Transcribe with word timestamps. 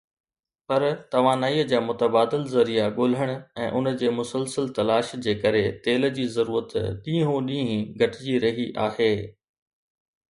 پر 0.67 0.83
توانائيءَ 1.15 1.65
جا 1.71 1.79
متبادل 1.89 2.45
ذريعا 2.53 2.87
ڳولڻ 2.95 3.33
۽ 3.65 3.67
ان 3.79 3.89
جي 3.99 4.09
مسلسل 4.21 4.71
تلاش 4.79 5.11
جي 5.27 5.35
ڪري 5.43 5.61
تيل 5.89 6.09
جي 6.15 6.25
ضرورت 6.37 6.73
ڏينهون 6.79 7.51
ڏينهن 7.51 7.85
گهٽجي 8.01 8.39
رهي 8.47 8.67
آهي. 8.87 9.11